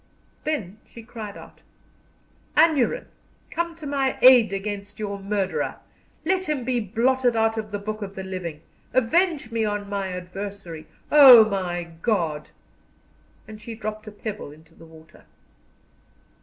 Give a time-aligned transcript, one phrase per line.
[0.45, 1.61] Then she cried out:
[2.57, 3.05] "Aneurin!
[3.51, 5.75] come to my aid against your murderer.
[6.25, 8.61] Let him be blotted out of the book of the living.
[8.95, 12.49] Avenge me on my adversary, O my God!"
[13.47, 15.25] and she dropped a pebble into the water.